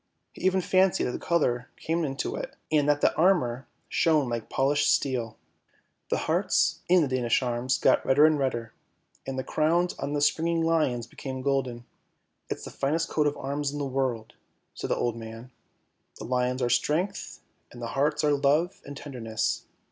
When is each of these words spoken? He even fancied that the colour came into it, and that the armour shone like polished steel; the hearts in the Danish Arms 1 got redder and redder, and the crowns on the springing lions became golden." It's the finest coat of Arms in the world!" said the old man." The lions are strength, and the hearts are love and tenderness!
He 0.33 0.41
even 0.41 0.61
fancied 0.61 1.03
that 1.03 1.11
the 1.11 1.19
colour 1.19 1.69
came 1.77 2.03
into 2.03 2.35
it, 2.35 2.55
and 2.71 2.89
that 2.89 3.01
the 3.01 3.13
armour 3.15 3.67
shone 3.87 4.29
like 4.29 4.49
polished 4.49 4.89
steel; 4.91 5.37
the 6.09 6.17
hearts 6.25 6.79
in 6.89 7.03
the 7.03 7.07
Danish 7.07 7.43
Arms 7.43 7.77
1 7.77 7.81
got 7.83 8.03
redder 8.03 8.25
and 8.25 8.39
redder, 8.39 8.73
and 9.27 9.37
the 9.37 9.43
crowns 9.43 9.93
on 9.99 10.13
the 10.13 10.21
springing 10.21 10.63
lions 10.65 11.05
became 11.05 11.43
golden." 11.43 11.85
It's 12.49 12.63
the 12.63 12.71
finest 12.71 13.09
coat 13.09 13.27
of 13.27 13.37
Arms 13.37 13.71
in 13.71 13.77
the 13.77 13.85
world!" 13.85 14.33
said 14.73 14.89
the 14.89 14.95
old 14.95 15.17
man." 15.17 15.51
The 16.17 16.25
lions 16.25 16.63
are 16.63 16.69
strength, 16.71 17.41
and 17.71 17.79
the 17.79 17.89
hearts 17.89 18.23
are 18.23 18.33
love 18.33 18.81
and 18.83 18.97
tenderness! 18.97 19.65